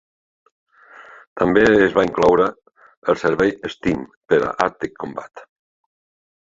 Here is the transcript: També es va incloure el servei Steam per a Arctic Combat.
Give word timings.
També 1.41 1.65
es 1.87 1.93
va 1.99 2.05
incloure 2.09 2.47
el 3.13 3.21
servei 3.27 3.55
Steam 3.77 4.03
per 4.33 4.43
a 4.49 4.53
Arctic 4.69 4.99
Combat. 5.07 5.49